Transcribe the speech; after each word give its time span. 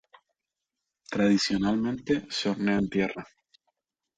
Tradicionalmente 1.11 2.25
se 2.27 2.49
hornea 2.49 2.79
en 2.79 2.89
tierra. 2.89 3.23